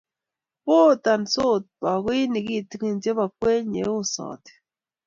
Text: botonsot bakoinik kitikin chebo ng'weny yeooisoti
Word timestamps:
botonsot 0.65 1.63
bakoinik 1.83 2.45
kitikin 2.47 2.95
chebo 3.03 3.25
ng'weny 3.29 3.73
yeooisoti 3.79 4.51